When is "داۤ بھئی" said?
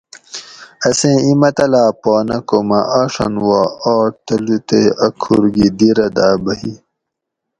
6.15-6.71